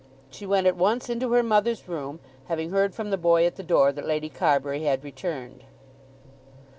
She 0.31 0.47
went 0.47 0.65
at 0.65 0.75
once 0.75 1.11
into 1.11 1.31
her 1.33 1.43
mother's 1.43 1.87
room, 1.87 2.21
having 2.47 2.71
heard 2.71 2.95
from 2.95 3.11
the 3.11 3.19
boy 3.19 3.45
at 3.45 3.55
the 3.55 3.61
door 3.61 3.91
that 3.91 4.07
Lady 4.07 4.29
Carbury 4.29 4.81
had 4.81 5.03
returned. 5.03 5.63